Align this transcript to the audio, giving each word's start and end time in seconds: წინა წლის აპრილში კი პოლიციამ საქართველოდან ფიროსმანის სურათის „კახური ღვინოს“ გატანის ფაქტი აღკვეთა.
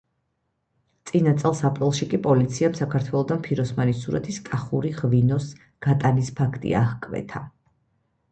წინა 1.09 1.31
წლის 1.41 1.59
აპრილში 1.69 2.05
კი 2.13 2.19
პოლიციამ 2.27 2.77
საქართველოდან 2.79 3.43
ფიროსმანის 3.47 3.99
სურათის 4.05 4.41
„კახური 4.49 4.93
ღვინოს“ 5.01 5.47
გატანის 5.89 6.31
ფაქტი 6.41 6.75
აღკვეთა. 6.81 7.43